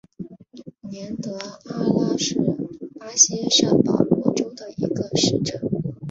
[0.89, 2.35] 年德阿拉是
[2.99, 5.61] 巴西圣保罗州的一个市镇。